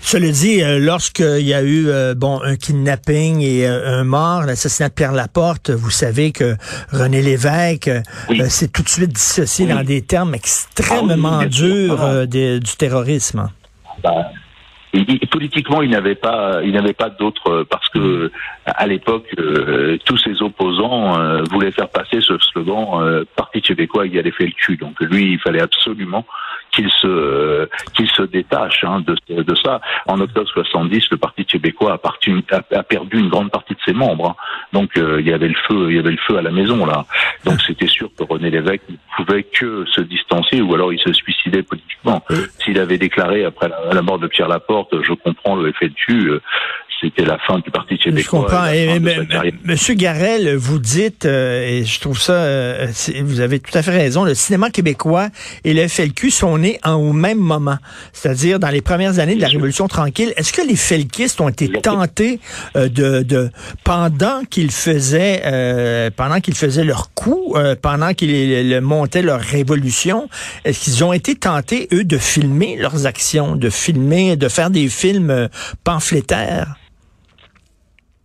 Cela 0.00 0.30
dit, 0.30 0.62
euh, 0.62 0.78
lorsqu'il 0.78 1.46
y 1.46 1.54
a 1.54 1.62
eu 1.62 1.88
euh, 1.88 2.14
bon 2.14 2.40
un 2.42 2.56
kidnapping 2.56 3.40
et 3.42 3.66
euh, 3.66 4.00
un 4.00 4.04
mort, 4.04 4.42
l'assassinat 4.42 4.88
de 4.88 4.94
Pierre 4.94 5.12
Laporte, 5.12 5.70
vous 5.70 5.90
savez 5.90 6.32
que 6.32 6.56
René 6.92 7.22
Lévesque 7.22 7.90
s'est 8.48 8.68
tout 8.68 8.82
de 8.82 8.88
suite 8.88 9.12
dissocié 9.12 9.66
dans 9.66 9.82
des 9.82 10.02
termes 10.02 10.34
extrêmement 10.34 11.40
ah 11.40 11.46
durs 11.46 12.26
du 12.26 12.76
terrorisme. 12.78 13.50
Bah, 14.02 14.30
politiquement, 15.30 15.82
il 15.82 15.90
n'avait 15.90 16.14
pas, 16.14 16.60
il 16.64 16.72
n'avait 16.72 16.94
pas 16.94 17.10
d'autre 17.10 17.66
parce 17.70 17.88
que 17.90 18.32
à 18.64 18.86
l'époque, 18.86 19.26
tous 20.04 20.18
ses 20.18 20.40
opposants 20.40 21.42
voulaient 21.50 21.72
faire 21.72 21.88
passer 21.88 22.20
ce 22.20 22.38
slogan 22.38 23.24
"Parti 23.36 23.60
québécois 23.60 24.06
égale 24.06 24.26
effet 24.26 24.46
le 24.46 24.52
cul". 24.52 24.76
Donc 24.76 24.98
lui, 25.00 25.32
il 25.32 25.38
fallait 25.40 25.60
absolument 25.60 26.24
qu'il 26.72 26.90
se 26.90 27.68
qu'il 27.94 28.08
se 28.10 28.22
détache 28.22 28.84
hein, 28.84 29.00
de, 29.00 29.16
de 29.42 29.54
ça. 29.56 29.80
En 30.06 30.20
octobre 30.20 30.48
70, 30.48 31.10
le 31.10 31.16
Parti 31.16 31.44
québécois 31.44 31.94
a, 31.94 31.98
parti, 31.98 32.32
a, 32.50 32.82
perdu 32.82 33.18
une 33.18 33.28
grande 33.28 33.50
partie 33.50 33.74
de 33.74 33.80
ses 33.84 33.92
membres. 33.92 34.30
Hein. 34.30 34.36
Donc 34.72 34.96
euh, 34.96 35.20
il 35.20 35.28
y 35.28 35.32
avait 35.32 35.48
le 35.48 35.56
feu, 35.68 35.90
il 35.90 35.96
y 35.96 35.98
avait 35.98 36.10
le 36.10 36.18
feu 36.26 36.38
à 36.38 36.42
la 36.42 36.50
maison 36.50 36.84
là. 36.86 37.06
Donc 37.44 37.60
c'était 37.60 37.86
sûr 37.86 38.10
que 38.16 38.24
René 38.24 38.50
Lévesque 38.50 38.82
ne 38.88 38.96
pouvait 39.16 39.42
que 39.42 39.84
se 39.86 40.00
distancer 40.00 40.60
ou 40.60 40.74
alors 40.74 40.92
il 40.92 41.00
se 41.00 41.12
suicidait 41.12 41.62
politiquement. 41.62 42.22
S'il 42.58 42.78
avait 42.78 42.98
déclaré 42.98 43.44
après 43.44 43.68
la, 43.68 44.02
mort 44.02 44.18
de 44.18 44.26
Pierre 44.26 44.48
Laporte, 44.48 45.02
je 45.02 45.12
comprends 45.12 45.56
le 45.56 45.72
FLQ, 45.72 46.12
euh, 46.12 46.40
c'était 47.00 47.24
la 47.24 47.38
fin 47.38 47.58
du 47.58 47.70
Parti 47.70 47.96
québécois. 47.98 48.22
Je 48.22 48.28
comprends. 48.28 48.66
Et, 48.66 48.98
Monsieur 49.64 49.94
Garel, 49.94 50.56
vous 50.56 50.78
dites, 50.78 51.26
euh, 51.26 51.80
et 51.80 51.84
je 51.84 52.00
trouve 52.00 52.20
ça, 52.20 52.32
euh, 52.32 52.86
vous 53.22 53.40
avez 53.40 53.60
tout 53.60 53.76
à 53.76 53.82
fait 53.82 53.96
raison, 53.96 54.24
le 54.24 54.34
cinéma 54.34 54.70
québécois 54.70 55.28
et 55.64 55.74
le 55.74 55.86
FLQ 55.86 56.30
sont 56.30 56.58
nés 56.58 56.78
en, 56.84 56.94
au 56.94 57.12
même 57.12 57.38
moment, 57.38 57.76
c'est-à-dire 58.12 58.58
dans 58.58 58.70
les 58.70 58.80
premières 58.80 59.18
années 59.18 59.36
de 59.36 59.40
la 59.40 59.48
Révolution 59.48 59.86
tranquille. 59.86 60.32
Est-ce 60.36 60.52
que 60.52 60.66
les 60.66 60.76
felkistes 60.76 61.40
ont 61.40 61.48
été 61.48 61.70
tentés 61.70 62.40
euh, 62.76 62.88
de, 62.88 63.22
de, 63.22 63.50
pendant 63.84 64.42
qu'ils 64.44 64.72
faisaient, 64.72 66.10
pendant 66.16 66.40
qu'ils 66.40 66.54
faisaient 66.54 66.84
leur 66.84 67.12
coup, 67.14 67.54
pendant 67.82 68.14
qu'ils 68.14 68.80
montaient 68.80 69.22
leur 69.22 69.40
révolution, 69.40 70.28
est-ce 70.64 70.80
qu'ils 70.80 71.04
ont 71.04 71.12
été 71.12 71.34
tentés 71.34 71.88
eux 71.92 72.04
de 72.04 72.18
filmer 72.18 72.76
leurs 72.76 73.06
actions, 73.06 73.56
de 73.56 73.70
filmer, 73.70 74.36
de 74.36 74.48
faire 74.48 74.70
des 74.70 74.88
films 74.88 75.48
pamphlétaires? 75.84 76.74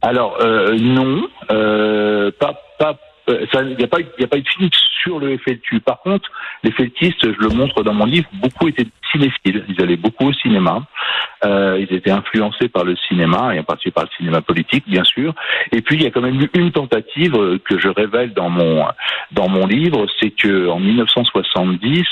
Alors 0.04 0.38
euh, 0.42 0.78
non, 0.78 1.30
euh, 1.50 2.30
pas 2.38 2.62
pas. 2.78 2.98
Euh, 3.30 3.46
il 3.54 3.78
n'y 3.78 3.84
a 3.86 3.88
pas, 3.88 4.02
il 4.02 4.24
a 4.26 4.28
pas 4.28 4.38
eu 4.38 4.42
de 4.42 4.50
film 4.50 4.70
sur 5.04 5.20
le 5.20 5.38
FLQ. 5.38 5.82
Par 5.82 6.00
contre, 6.00 6.32
les 6.64 6.72
feltistes, 6.72 7.22
je 7.24 7.40
le 7.40 7.50
montre 7.50 7.84
dans 7.84 7.94
mon 7.94 8.06
livre, 8.06 8.28
beaucoup 8.34 8.68
étaient 8.68 8.88
cinéphiles. 9.12 9.66
Ils 9.70 9.82
allaient 9.82 9.98
beaucoup 9.98 10.30
au 10.30 10.34
cinéma. 10.34 10.84
Euh, 11.46 11.78
ils 11.80 11.94
étaient 11.96 12.12
influencés 12.12 12.70
par 12.70 12.84
le 12.84 12.96
cinéma 12.96 13.54
et 13.54 13.60
en 13.60 13.64
particulier 13.64 13.92
par 13.92 14.06
le 14.06 14.10
cinéma 14.18 14.42
politique, 14.42 14.86
bien 14.88 15.04
sûr. 15.04 15.34
Et 15.72 15.82
puis 15.82 15.98
il 15.98 16.04
y 16.04 16.06
a 16.06 16.12
quand 16.12 16.22
même 16.22 16.42
eu 16.42 16.50
une 16.54 16.72
tentative 16.72 17.36
euh, 17.36 17.60
que 17.64 17.78
je 17.78 17.90
révèle 17.90 18.34
dans 18.34 18.50
mon 18.50 18.86
dans 19.34 19.50
mon 19.50 19.66
livre, 19.66 20.06
c'est 20.20 20.30
que 20.30 20.68
en 20.70 20.80
1970, 20.80 22.06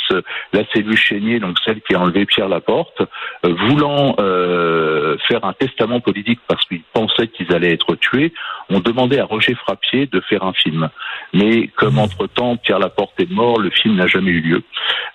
la 0.53 0.63
cellule 0.73 0.97
Chénier, 0.97 1.39
donc 1.39 1.57
celle 1.63 1.81
qui 1.81 1.93
a 1.93 1.99
enlevé 1.99 2.25
Pierre 2.25 2.49
Laporte, 2.49 3.01
euh, 3.45 3.53
voulant 3.53 4.15
euh, 4.19 5.17
faire 5.27 5.45
un 5.45 5.53
testament 5.53 5.99
politique 5.99 6.39
parce 6.47 6.63
qu'ils 6.65 6.83
pensaient 6.93 7.27
qu'ils 7.27 7.53
allaient 7.53 7.73
être 7.73 7.95
tués, 7.95 8.33
ont 8.69 8.79
demandé 8.79 9.19
à 9.19 9.25
Roger 9.25 9.55
Frappier 9.55 10.07
de 10.07 10.19
faire 10.21 10.43
un 10.43 10.53
film. 10.53 10.89
Mais 11.33 11.67
comme 11.67 11.99
entre 11.99 12.27
temps 12.27 12.57
Pierre 12.81 12.89
Laporte 12.89 13.19
est 13.19 13.29
mort, 13.29 13.59
le 13.59 13.69
film 13.69 13.95
n'a 13.95 14.07
jamais 14.07 14.31
eu 14.31 14.41
lieu. 14.41 14.63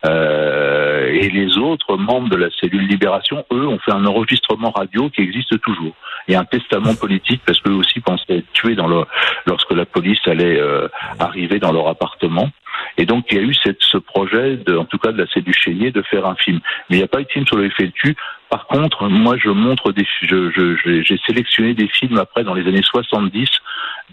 Euh, 0.05 1.09
et 1.13 1.29
les 1.31 1.59
autres 1.59 1.97
membres 1.97 2.29
de 2.29 2.37
la 2.37 2.49
cellule 2.61 2.87
Libération, 2.87 3.45
eux, 3.53 3.67
ont 3.67 3.79
fait 3.79 3.93
un 3.93 4.07
enregistrement 4.07 4.71
radio 4.71 5.11
qui 5.11 5.23
existe 5.23 5.61
toujours. 5.63 5.95
Et 6.29 6.37
un 6.37 6.45
testament 6.45 6.95
politique 6.95 7.43
parce 7.45 7.61
qu'eux 7.61 7.73
aussi 7.73 8.01
pensaient 8.01 8.39
être 8.39 8.53
tués 8.53 8.77
dans 8.77 8.87
le, 8.87 9.05
lorsque 9.47 9.73
la 9.73 9.85
police 9.85 10.21
allait 10.27 10.61
euh, 10.61 10.89
arriver 11.19 11.59
dans 11.59 11.73
leur 11.73 11.89
appartement. 11.89 12.51
Et 12.99 13.07
donc 13.07 13.27
il 13.31 13.37
y 13.37 13.41
a 13.41 13.43
eu 13.43 13.55
ce 13.55 13.99
projet, 13.99 14.57
de, 14.57 14.77
en 14.77 14.85
tout 14.85 14.99
cas 14.99 15.13
de 15.13 15.19
la 15.19 15.27
cellule 15.29 15.55
Chénier, 15.55 15.91
de 15.91 16.03
faire 16.03 16.27
un 16.27 16.37
film. 16.37 16.61
Mais 16.89 16.97
il 16.97 16.99
n'y 16.99 17.05
a 17.05 17.09
pas 17.09 17.21
eu 17.21 17.25
de 17.25 17.31
film 17.31 17.47
sur 17.47 17.57
le 17.57 17.69
FLQ. 17.71 18.17
Par 18.49 18.67
contre, 18.67 19.09
moi 19.09 19.37
je 19.39 19.49
montre 19.49 19.93
des, 19.93 20.07
j'ai 20.23 21.19
sélectionné 21.27 21.75
des 21.75 21.89
films 21.89 22.19
après 22.19 22.45
dans 22.45 22.55
les 22.55 22.67
années 22.69 22.83
70 22.83 23.49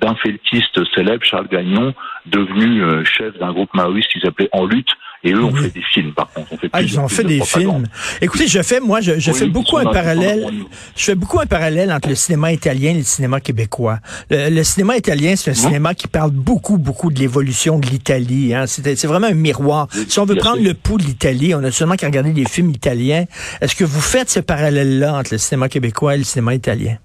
d'un 0.01 0.15
feltiste 0.15 0.79
célèbre, 0.95 1.23
Charles 1.23 1.47
Gagnon, 1.49 1.93
devenu 2.25 2.83
euh, 2.83 3.03
chef 3.05 3.37
d'un 3.39 3.53
groupe 3.53 3.73
maoïste 3.73 4.11
qui 4.11 4.19
s'appelait 4.19 4.49
En 4.51 4.65
Lutte, 4.65 4.89
et 5.25 5.31
eux, 5.31 5.43
on 5.43 5.55
fait 5.55 5.73
des 5.73 5.83
films, 5.93 6.11
par 6.13 6.29
contre. 6.31 6.51
On 6.51 6.57
fait 6.57 6.69
ah, 6.73 6.81
ils 6.81 6.99
ont 6.99 7.07
fait 7.07 7.23
des 7.23 7.39
films. 7.39 7.85
Écoutez, 8.19 8.47
je 8.47 8.61
fais, 8.61 8.81
moi, 8.81 8.99
je, 8.99 9.19
je 9.19 9.31
fais 9.31 9.47
beaucoup 9.47 9.77
un 9.77 9.85
parallèle. 9.85 10.45
Je 10.97 11.03
fais 11.03 11.15
beaucoup 11.15 11.39
un 11.39 11.45
parallèle 11.45 11.93
entre 11.93 12.09
le 12.09 12.15
cinéma 12.15 12.51
italien 12.51 12.91
et 12.91 12.97
le 12.97 13.03
cinéma 13.03 13.39
québécois. 13.39 13.99
Le, 14.29 14.63
cinéma 14.63 14.97
italien, 14.97 15.35
c'est 15.37 15.51
un 15.51 15.53
cinéma 15.53 15.93
qui 15.93 16.07
parle 16.07 16.31
beaucoup, 16.31 16.77
beaucoup 16.77 17.09
de 17.09 17.19
l'évolution 17.19 17.79
de 17.79 17.87
l'Italie. 17.87 18.53
Hein. 18.53 18.65
C'est 18.67 19.05
vraiment 19.05 19.27
un 19.27 19.33
miroir. 19.33 19.87
Si 20.09 20.19
on 20.19 20.25
veut 20.25 20.35
prendre 20.35 20.61
le 20.61 20.73
pouls 20.73 20.97
de 20.97 21.03
l'Italie, 21.03 21.55
on 21.55 21.63
a 21.63 21.71
seulement 21.71 21.95
qu'à 21.95 22.07
regarder 22.07 22.33
des 22.33 22.45
films 22.45 22.71
italiens. 22.71 23.23
Est-ce 23.61 23.75
que 23.75 23.85
vous 23.85 24.01
faites 24.01 24.29
ce 24.29 24.41
parallèle-là 24.41 25.15
entre 25.15 25.33
le 25.33 25.37
cinéma 25.37 25.69
québécois 25.69 26.15
et 26.15 26.17
le 26.17 26.25
cinéma 26.25 26.53
italien? 26.53 26.97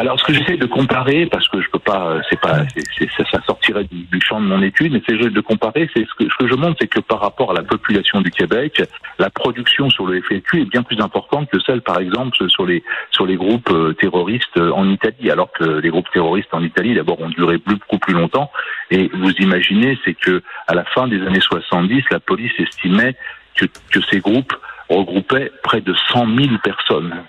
Alors, 0.00 0.16
ce 0.20 0.24
que 0.24 0.32
j'essaie 0.32 0.56
de 0.56 0.66
comparer, 0.66 1.26
parce 1.26 1.48
que 1.48 1.60
je 1.60 1.68
peux 1.70 1.80
pas, 1.80 2.20
c'est 2.30 2.38
pas, 2.40 2.60
c'est, 2.96 3.08
ça, 3.16 3.42
sortirait 3.44 3.82
du, 3.82 4.20
champ 4.20 4.40
de 4.40 4.46
mon 4.46 4.62
étude, 4.62 4.92
mais 4.92 5.02
c'est 5.04 5.16
de 5.16 5.40
comparer, 5.40 5.90
c'est 5.92 6.06
ce 6.06 6.14
que, 6.14 6.30
ce 6.30 6.36
que 6.38 6.46
je 6.46 6.54
montre, 6.54 6.76
c'est 6.80 6.86
que 6.86 7.00
par 7.00 7.18
rapport 7.18 7.50
à 7.50 7.54
la 7.54 7.64
population 7.64 8.20
du 8.20 8.30
Québec, 8.30 8.80
la 9.18 9.28
production 9.28 9.90
sur 9.90 10.06
le 10.06 10.22
FLQ 10.22 10.60
est 10.60 10.70
bien 10.70 10.84
plus 10.84 11.00
importante 11.00 11.50
que 11.50 11.58
celle, 11.58 11.82
par 11.82 11.98
exemple, 11.98 12.48
sur 12.48 12.64
les 12.64 12.84
sur 13.10 13.26
les 13.26 13.34
groupes 13.34 13.70
euh, 13.72 13.92
terroristes 13.92 14.56
en 14.56 14.88
Italie, 14.88 15.32
alors 15.32 15.50
que 15.50 15.64
les 15.64 15.88
groupes 15.88 16.10
terroristes 16.12 16.54
en 16.54 16.62
Italie, 16.62 16.94
d'abord, 16.94 17.20
ont 17.20 17.30
duré 17.30 17.58
beaucoup 17.58 17.98
plus 17.98 18.14
longtemps. 18.14 18.52
Et 18.92 19.10
vous 19.12 19.32
imaginez, 19.40 19.98
c'est 20.04 20.14
que 20.14 20.44
à 20.68 20.74
la 20.74 20.84
fin 20.84 21.08
des 21.08 21.20
années 21.26 21.40
70, 21.40 22.04
la 22.12 22.20
police 22.20 22.52
estimait 22.60 23.16
que, 23.56 23.64
que 23.90 24.00
ces 24.12 24.20
groupes 24.20 24.54
regroupaient 24.88 25.50
près 25.64 25.80
de 25.80 25.92
100 26.12 26.36
000 26.36 26.58
personnes. 26.62 27.24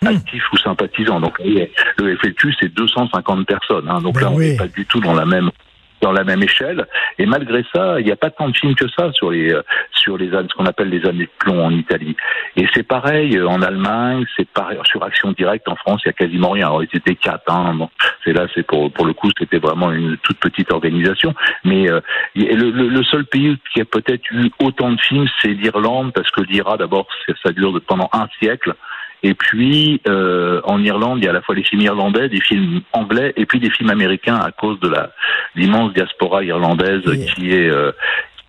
Hmm. 0.00 0.08
actifs 0.08 0.52
ou 0.52 0.56
sympathisants. 0.58 1.20
Donc 1.20 1.38
le 1.40 2.16
FLQ, 2.16 2.54
c'est 2.60 2.72
250 2.72 3.46
personnes. 3.46 3.88
Hein. 3.88 4.00
Donc 4.00 4.14
ben 4.14 4.20
là, 4.22 4.30
on 4.30 4.38
n'est 4.38 4.56
pas 4.56 4.68
du 4.68 4.86
tout 4.86 5.00
dans 5.00 5.14
la 5.14 5.24
même 5.24 5.50
dans 6.00 6.12
la 6.12 6.24
même 6.24 6.42
échelle. 6.42 6.86
Et 7.18 7.26
malgré 7.26 7.64
ça, 7.74 7.98
il 8.00 8.06
n'y 8.06 8.12
a 8.12 8.16
pas 8.16 8.30
tant 8.30 8.48
de 8.48 8.56
films 8.56 8.74
que 8.74 8.88
ça 8.88 9.12
sur 9.12 9.30
les 9.30 9.52
euh, 9.52 9.62
sur 9.92 10.16
les 10.16 10.30
ce 10.30 10.54
qu'on 10.54 10.66
appelle 10.66 10.88
les 10.88 11.04
années 11.06 11.24
de 11.24 11.30
plomb 11.38 11.64
en 11.64 11.70
Italie. 11.70 12.16
Et 12.56 12.66
c'est 12.74 12.82
pareil 12.82 13.36
euh, 13.36 13.48
en 13.48 13.62
Allemagne, 13.62 14.24
c'est 14.36 14.48
pareil 14.48 14.78
sur 14.84 15.02
Action 15.02 15.32
Directe 15.32 15.68
en 15.68 15.76
France, 15.76 16.02
il 16.04 16.08
y 16.08 16.10
a 16.10 16.12
quasiment 16.12 16.50
rien. 16.50 16.66
Alors, 16.66 16.82
ils 16.82 16.96
étaient 16.96 17.16
quatre. 17.16 17.52
Hein. 17.52 17.74
Bon, 17.74 17.90
c'est 18.24 18.32
là, 18.32 18.46
c'est 18.54 18.64
pour 18.64 18.92
pour 18.92 19.06
le 19.06 19.12
coup, 19.12 19.30
c'était 19.38 19.58
vraiment 19.58 19.90
une 19.92 20.16
toute 20.18 20.38
petite 20.38 20.72
organisation. 20.72 21.34
Mais 21.64 21.90
euh, 21.90 22.00
le, 22.36 22.70
le, 22.70 23.02
seul 23.04 23.24
pays 23.24 23.56
qui 23.72 23.80
a 23.80 23.84
peut-être 23.84 24.30
eu 24.30 24.50
autant 24.60 24.92
de 24.92 25.00
films, 25.00 25.26
c'est 25.42 25.48
l'Irlande, 25.48 26.12
parce 26.12 26.30
que 26.30 26.42
l'IRA, 26.42 26.76
d'abord, 26.76 27.06
ça 27.44 27.52
dure 27.52 27.80
pendant 27.86 28.08
un 28.12 28.28
siècle. 28.38 28.74
Et 29.22 29.34
puis 29.34 30.00
euh, 30.06 30.60
en 30.64 30.82
Irlande, 30.82 31.18
il 31.18 31.24
y 31.24 31.26
a 31.26 31.30
à 31.30 31.34
la 31.34 31.42
fois 31.42 31.54
des 31.54 31.64
films 31.64 31.82
irlandais, 31.82 32.28
des 32.28 32.40
films 32.40 32.82
anglais, 32.92 33.32
et 33.36 33.46
puis 33.46 33.58
des 33.58 33.70
films 33.70 33.90
américains 33.90 34.36
à 34.36 34.52
cause 34.52 34.78
de 34.80 34.88
la 34.88 35.10
l'immense 35.56 35.92
diaspora 35.92 36.44
irlandaise 36.44 37.02
qui 37.34 37.52
est 37.52 37.68
euh, 37.68 37.90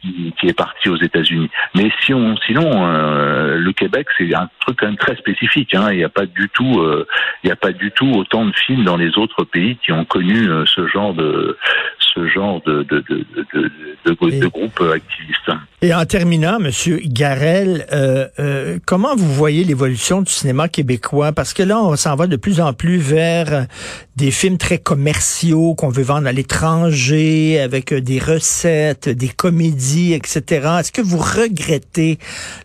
qui, 0.01 0.47
est 0.47 0.53
partie 0.53 0.89
aux 0.89 0.97
États-Unis. 0.97 1.49
Mais 1.75 1.91
si 2.03 2.13
on, 2.13 2.35
sinon, 2.45 2.85
euh, 2.85 3.57
le 3.57 3.71
Québec, 3.73 4.07
c'est 4.17 4.33
un 4.33 4.49
truc 4.61 4.77
quand 4.79 4.87
même 4.87 4.97
très 4.97 5.15
spécifique. 5.15 5.73
Hein. 5.73 5.89
Il 5.91 5.97
n'y 5.97 6.03
a 6.03 6.09
pas 6.09 6.25
du 6.25 6.49
tout, 6.49 6.79
euh, 6.79 7.07
il 7.43 7.47
n'y 7.47 7.51
a 7.51 7.55
pas 7.55 7.71
du 7.71 7.91
tout 7.91 8.11
autant 8.11 8.45
de 8.45 8.53
films 8.65 8.83
dans 8.83 8.97
les 8.97 9.17
autres 9.17 9.43
pays 9.43 9.77
qui 9.83 9.91
ont 9.91 10.05
connu 10.05 10.47
ce 10.65 10.87
genre 10.87 11.13
de 11.13 11.57
ce 12.13 12.27
genre 12.27 12.61
de, 12.65 12.83
de, 12.83 13.03
de, 13.09 13.25
de, 13.53 14.39
de, 14.39 14.47
groupe 14.47 14.81
activiste. 14.93 15.51
Et 15.81 15.93
en 15.93 16.05
terminant, 16.05 16.59
Monsieur 16.59 16.99
Garel, 17.05 17.85
euh, 17.93 18.27
euh, 18.39 18.79
comment 18.85 19.15
vous 19.15 19.33
voyez 19.33 19.63
l'évolution 19.63 20.21
du 20.21 20.31
cinéma 20.31 20.67
québécois? 20.67 21.31
Parce 21.31 21.53
que 21.53 21.63
là, 21.63 21.79
on 21.81 21.95
s'en 21.95 22.15
va 22.15 22.27
de 22.27 22.35
plus 22.35 22.59
en 22.59 22.73
plus 22.73 22.97
vers 22.97 23.65
des 24.19 24.31
films 24.31 24.57
très 24.57 24.77
commerciaux 24.77 25.75
qu'on 25.75 25.87
veut 25.87 26.03
vendre 26.03 26.27
à 26.27 26.33
l'étranger, 26.33 27.57
avec 27.59 27.93
des 27.93 28.19
recettes, 28.19 29.07
des 29.07 29.29
comédies, 29.29 30.13
etc. 30.13 30.67
Est-ce 30.79 30.91
que 30.91 31.01
vous 31.01 31.19
regrettez 31.19 32.19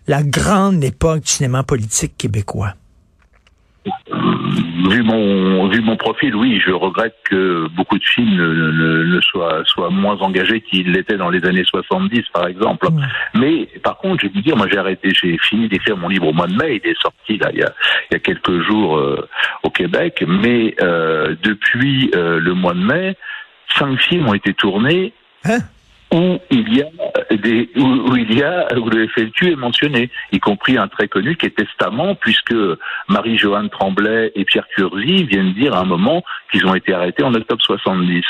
la 0.09 0.25
grande 0.25 0.83
époque 0.83 1.21
du 1.23 1.31
cinéma 1.31 1.63
politique 1.63 2.17
québécois? 2.19 2.75
Vu 4.89 5.03
mon 5.03 5.69
vu 5.69 5.81
mon 5.81 5.97
profil, 5.97 6.35
oui, 6.35 6.61
je 6.65 6.71
regrette 6.71 7.17
que 7.25 7.69
beaucoup 7.69 7.99
de 7.99 8.05
films 8.05 8.37
ne, 8.37 9.05
ne, 9.05 9.21
soient, 9.21 9.63
soient 9.65 9.91
moins 9.91 10.17
engagés 10.19 10.61
qu'ils 10.61 10.93
l'étaient 10.93 11.17
dans 11.17 11.31
les 11.31 11.45
années 11.47 11.65
70, 11.65 12.23
par 12.33 12.47
exemple. 12.47 12.89
Mais 13.35 13.69
par 13.83 13.99
contre, 13.99 14.23
je 14.23 14.27
vais 14.27 14.33
vous 14.35 14.43
dire, 14.43 14.57
moi 14.57 14.67
j'ai 14.71 14.79
arrêté, 14.79 15.11
j'ai 15.11 15.39
fini 15.39 15.69
d'écrire 15.69 15.97
mon 15.97 16.09
livre 16.09 16.29
au 16.29 16.33
mois 16.33 16.47
de 16.47 16.55
mai, 16.55 16.81
il 16.83 16.91
est 16.91 17.01
sorti 17.01 17.39
là 17.39 17.51
il 17.53 17.61
y 17.61 17.63
a, 17.63 17.73
il 18.11 18.15
y 18.15 18.17
a 18.17 18.19
quelques 18.19 18.61
jours 18.63 18.99
euh, 18.99 19.29
au 19.63 19.71
Québec, 19.71 20.25
mais 20.27 20.75
euh, 20.81 21.35
depuis 21.43 22.11
euh, 22.15 22.39
le 22.39 22.55
mois 22.55 22.75
de 22.75 22.85
mai, 22.85 23.17
cinq 23.79 23.99
films 24.01 24.29
ont 24.29 24.35
été 24.35 24.55
tournés. 24.55 25.13
Hein? 25.45 25.59
Où 26.15 26.39
il 26.51 26.77
y 26.77 26.83
a 26.83 26.87
des 27.35 27.69
où, 27.77 28.17
il 28.17 28.39
y 28.39 28.43
a 28.43 28.69
où 28.79 28.89
le 28.89 29.09
FLQ 29.09 29.53
est 29.53 29.57
mentionné, 29.57 30.11
y 30.31 30.39
compris 30.39 30.79
un 30.79 30.87
très 30.87 31.09
connu 31.09 31.37
qui 31.37 31.47
est 31.47 31.57
Testament, 31.57 32.15
puisque 32.15 32.55
Marie-Joanne 33.09 33.69
Tremblay 33.69 34.31
et 34.37 34.45
Pierre 34.45 34.69
Curzi 34.75 35.25
viennent 35.25 35.55
dire 35.55 35.75
à 35.75 35.81
un 35.81 35.85
moment 35.85 36.23
qu'ils 36.51 36.67
ont 36.67 36.75
été 36.75 36.95
arrêtés 36.95 37.25
en 37.25 37.35
octobre 37.35 37.63
70. 37.63 38.25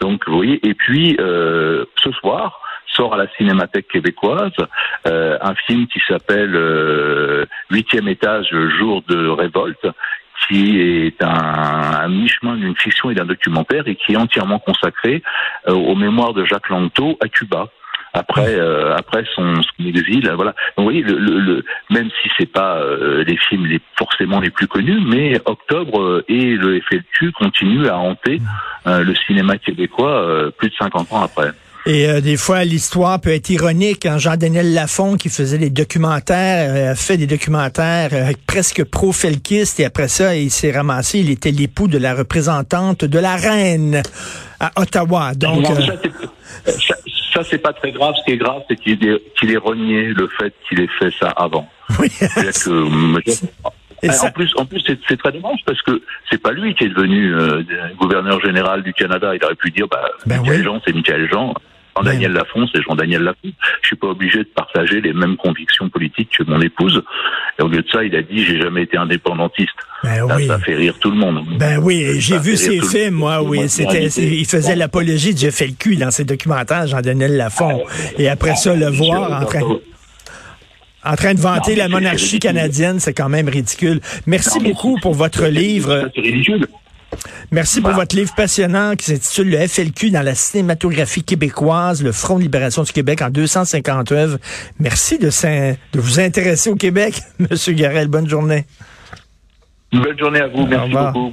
Donc 0.00 0.26
vous 0.28 0.36
voyez, 0.36 0.60
et 0.66 0.74
puis 0.74 1.16
euh, 1.18 1.84
ce 1.96 2.12
soir 2.12 2.60
sort 2.86 3.14
à 3.14 3.16
la 3.16 3.26
Cinémathèque 3.36 3.88
québécoise 3.88 4.52
euh, 5.08 5.36
un 5.40 5.54
film 5.66 5.88
qui 5.88 6.00
s'appelle 6.06 6.54
euh, 6.54 7.44
Huitième 7.70 8.06
étage, 8.06 8.46
jour 8.78 9.02
de 9.08 9.26
révolte, 9.26 9.86
qui 10.46 10.80
est 10.80 11.22
un, 11.22 11.28
un 11.28 12.08
mi-chemin 12.08 12.56
d'une 12.56 12.76
fiction 12.76 13.10
et 13.10 13.14
d'un 13.14 13.24
documentaire 13.24 13.86
et 13.86 13.96
qui 13.96 14.12
est 14.12 14.16
entièrement 14.16 14.58
consacré 14.58 15.22
euh, 15.68 15.72
aux 15.72 15.94
mémoires 15.94 16.34
de 16.34 16.44
Jacques 16.44 16.68
Langto 16.68 17.16
à 17.22 17.28
Cuba 17.28 17.68
après 18.12 18.54
euh, 18.54 18.94
après 18.94 19.24
son, 19.34 19.56
son, 19.56 19.84
exil 19.84 20.30
voilà. 20.36 20.52
Donc 20.76 20.78
vous 20.78 20.84
voyez 20.84 21.02
le, 21.02 21.18
le, 21.18 21.64
même 21.90 22.08
si 22.22 22.30
c'est 22.38 22.50
pas 22.50 22.76
euh, 22.76 23.24
les 23.24 23.36
films 23.36 23.66
les 23.66 23.80
forcément 23.98 24.40
les 24.40 24.50
plus 24.50 24.68
connus 24.68 25.00
mais 25.04 25.40
Octobre 25.46 26.22
et 26.28 26.54
le 26.54 26.80
FLQ 26.80 27.32
continuent 27.32 27.88
à 27.88 27.98
hanter 27.98 28.40
le 28.86 29.14
cinéma 29.14 29.58
québécois 29.58 30.52
plus 30.58 30.68
de 30.68 30.74
50 30.74 31.12
ans 31.12 31.22
après 31.22 31.50
Et 31.86 32.08
euh, 32.08 32.22
des 32.22 32.38
fois, 32.38 32.64
l'histoire 32.64 33.20
peut 33.20 33.34
être 33.34 33.50
ironique. 33.50 34.06
Hein. 34.06 34.16
Jean-Daniel 34.16 34.72
Lafont, 34.72 35.16
qui 35.16 35.28
faisait 35.28 35.58
des 35.58 35.68
documentaires, 35.68 36.72
euh, 36.74 36.92
a 36.92 36.94
fait 36.94 37.18
des 37.18 37.26
documentaires 37.26 38.08
euh, 38.14 38.32
presque 38.46 38.84
pro-felkistes, 38.84 39.80
et 39.80 39.84
après 39.84 40.08
ça, 40.08 40.34
il 40.34 40.50
s'est 40.50 40.72
ramassé, 40.72 41.18
il 41.18 41.30
était 41.30 41.50
l'époux 41.50 41.86
de 41.86 41.98
la 41.98 42.14
représentante 42.14 43.04
de 43.04 43.18
la 43.18 43.36
reine 43.36 44.02
à 44.60 44.72
Ottawa. 44.76 45.34
Donc, 45.34 45.66
ça, 47.34 47.42
c'est 47.50 47.58
pas 47.58 47.74
très 47.74 47.92
grave. 47.92 48.14
Ce 48.18 48.24
qui 48.24 48.32
est 48.32 48.38
grave, 48.38 48.62
c'est 48.68 48.76
qu'il 48.76 49.06
ait, 49.06 49.52
ait 49.52 49.56
renié 49.58 50.04
le 50.04 50.26
fait 50.38 50.54
qu'il 50.66 50.80
ait 50.80 50.88
fait 50.98 51.12
ça 51.20 51.28
avant. 51.36 51.68
Oui. 52.00 52.10
En 54.20 54.30
plus, 54.32 54.52
en 54.56 54.66
plus, 54.66 54.82
c'est 54.86 55.16
très 55.16 55.32
dommage 55.32 55.60
parce 55.64 55.80
que 55.80 56.02
c'est 56.28 56.36
pas 56.36 56.52
lui 56.52 56.74
qui 56.74 56.84
est 56.84 56.90
devenu 56.90 57.32
gouverneur 57.96 58.38
général 58.40 58.82
du 58.82 58.92
Canada. 58.92 59.34
Il 59.34 59.42
aurait 59.42 59.54
pu 59.54 59.70
dire, 59.70 59.86
bah, 59.90 60.10
ben 60.26 60.40
Michael 60.40 60.58
oui. 60.58 60.64
Jean, 60.64 60.80
c'est 60.84 60.92
Michael 60.92 61.30
Jean. 61.30 61.54
Jean-Daniel 61.96 62.32
Lafont, 62.32 62.66
c'est 62.72 62.82
Jean-Daniel 62.82 63.22
Lafont. 63.22 63.52
Je 63.82 63.86
suis 63.86 63.96
pas 63.96 64.08
obligé 64.08 64.38
de 64.38 64.48
partager 64.54 65.00
les 65.00 65.12
mêmes 65.12 65.36
convictions 65.36 65.88
politiques 65.88 66.30
que 66.36 66.42
mon 66.44 66.60
épouse. 66.60 67.02
Et 67.58 67.62
au 67.62 67.68
lieu 67.68 67.82
de 67.82 67.88
ça, 67.88 68.02
il 68.02 68.14
a 68.16 68.22
dit 68.22 68.44
j'ai 68.44 68.60
jamais 68.60 68.82
été 68.82 68.96
indépendantiste. 68.96 69.70
Ben 70.02 70.26
ça, 70.26 70.36
oui. 70.36 70.46
ça 70.46 70.58
fait 70.58 70.74
rire 70.74 70.94
tout 71.00 71.10
le 71.10 71.16
monde. 71.16 71.44
Ben 71.58 71.78
oui, 71.82 72.20
j'ai 72.20 72.38
vu 72.38 72.56
ses 72.56 72.80
films, 72.80 73.14
moi, 73.14 73.42
oui. 73.42 73.58
Moi, 73.58 73.68
C'était, 73.68 74.06
il 74.06 74.44
faisait 74.46 74.76
l'apologie 74.76 75.34
de 75.34 75.38
J'ai 75.38 75.50
fait 75.50 75.66
le 75.66 75.74
cul 75.74 75.96
dans 75.96 76.10
ses 76.10 76.24
documentaires, 76.24 76.86
Jean-Daniel 76.86 77.36
Lafont. 77.36 77.84
Et 78.18 78.28
après 78.28 78.56
ça, 78.56 78.74
le 78.74 78.88
voir 78.88 79.42
en 79.42 79.44
train, 79.46 79.60
en 81.04 81.16
train 81.16 81.34
de 81.34 81.40
vanter 81.40 81.72
Non, 81.72 81.78
la 81.78 81.88
monarchie 81.88 82.38
canadienne, 82.38 82.98
c'est 82.98 83.14
quand 83.14 83.28
même 83.28 83.48
ridicule. 83.48 84.00
Merci 84.26 84.58
Non, 84.58 84.70
beaucoup 84.70 84.98
pour 85.00 85.14
votre 85.14 85.46
livre. 85.46 86.10
C'est 86.14 86.22
Merci 87.50 87.80
pour 87.80 87.90
Voilà. 87.90 88.04
votre 88.04 88.16
livre 88.16 88.32
passionnant 88.34 88.96
qui 88.96 89.06
s'intitule 89.06 89.50
Le 89.50 89.66
FLQ 89.66 90.10
dans 90.10 90.22
la 90.22 90.34
cinématographie 90.34 91.22
québécoise, 91.22 92.02
le 92.02 92.12
Front 92.12 92.36
de 92.38 92.42
libération 92.42 92.82
du 92.82 92.92
Québec 92.92 93.22
en 93.22 93.30
250 93.30 94.12
œuvres. 94.12 94.38
Merci 94.78 95.18
de, 95.18 95.30
vous 95.94 96.20
intéresser 96.20 96.70
au 96.70 96.76
Québec, 96.76 97.20
Monsieur 97.38 97.72
Garel. 97.72 98.08
Bonne 98.08 98.28
journée. 98.28 98.64
Belle 99.92 100.18
journée 100.18 100.40
à 100.40 100.48
vous. 100.48 100.66
Merci 100.66 100.90
beaucoup. 100.90 101.32